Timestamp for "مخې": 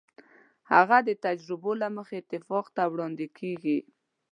1.95-2.15